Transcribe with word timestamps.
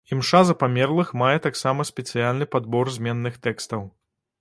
Імша 0.13 0.39
за 0.49 0.55
памерлых 0.63 1.11
мае 1.23 1.37
таксама 1.47 1.87
спецыяльны 1.91 2.51
падбор 2.57 2.95
зменных 2.99 3.41
тэкстаў. 3.49 3.91